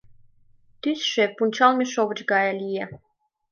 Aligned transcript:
Тӱсшӧ 0.81 1.23
пунчалме 1.35 1.85
шовыч 1.93 2.19
гае 2.31 2.53
лие. 2.59 2.85